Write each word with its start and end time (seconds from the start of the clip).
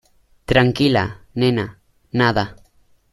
tranquila, 0.45 1.21
nena. 1.35 1.77
nada. 2.11 2.45